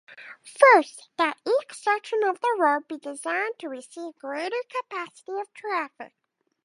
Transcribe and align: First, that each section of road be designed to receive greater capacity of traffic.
First, 0.43 1.09
that 1.17 1.37
each 1.47 1.73
section 1.73 2.23
of 2.23 2.39
road 2.57 2.87
be 2.87 2.97
designed 2.97 3.59
to 3.59 3.69
receive 3.69 4.17
greater 4.17 4.57
capacity 4.67 5.33
of 5.33 5.53
traffic. 5.53 6.13